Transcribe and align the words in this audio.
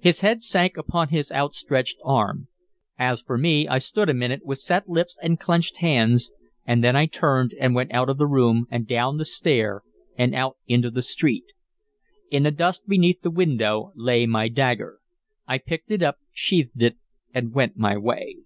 His 0.00 0.20
head 0.20 0.42
sank 0.42 0.76
upon 0.76 1.08
his 1.08 1.32
outstretched 1.32 1.96
arm. 2.04 2.48
As 2.98 3.22
for 3.22 3.38
me, 3.38 3.66
I 3.66 3.78
stood 3.78 4.10
a 4.10 4.12
minute 4.12 4.44
with 4.44 4.58
set 4.58 4.86
lips 4.86 5.16
and 5.22 5.40
clenched 5.40 5.78
hands, 5.78 6.30
and 6.66 6.84
then 6.84 6.94
I 6.94 7.06
turned 7.06 7.54
and 7.58 7.74
went 7.74 7.90
out 7.90 8.10
of 8.10 8.18
the 8.18 8.26
room 8.26 8.66
and 8.70 8.86
down 8.86 9.16
the 9.16 9.24
stair 9.24 9.80
and 10.14 10.34
out 10.34 10.58
into 10.66 10.90
the 10.90 11.00
street. 11.00 11.54
In 12.30 12.42
the 12.42 12.50
dust 12.50 12.86
beneath 12.86 13.22
the 13.22 13.30
window 13.30 13.92
lay 13.96 14.26
my 14.26 14.48
dagger. 14.48 14.98
I 15.48 15.56
picked 15.56 15.90
it 15.90 16.02
up, 16.02 16.18
sheathed 16.34 16.82
it, 16.82 16.98
and 17.32 17.54
went 17.54 17.78
my 17.78 17.96
way. 17.96 18.36